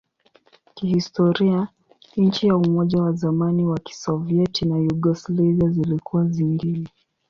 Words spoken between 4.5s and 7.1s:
na Yugoslavia zilikuwa zingine.